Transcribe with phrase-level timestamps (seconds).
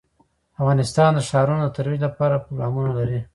[0.59, 3.19] افغانستان د ښارونه د ترویج لپاره پروګرامونه لري.